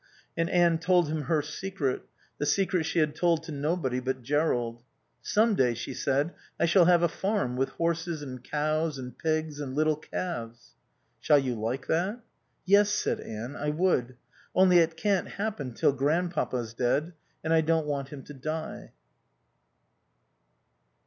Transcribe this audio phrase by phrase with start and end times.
[0.35, 2.01] And Anne told him her secret,
[2.39, 4.81] the secret she had told to nobody but Jerrold.
[5.21, 9.59] "Some day," she said, "I shall have a farm, with horses and cows and pigs
[9.59, 10.71] and little calves."
[11.19, 12.19] "Shall you like that?"
[12.65, 13.55] "Yes," said Anne.
[13.55, 14.15] "I would.
[14.55, 17.13] Only it can't happen till Grandpapa's dead.
[17.43, 18.93] And I don't want him to die."